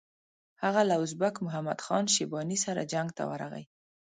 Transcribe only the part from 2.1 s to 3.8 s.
شیباني سره جنګ ته ورغی.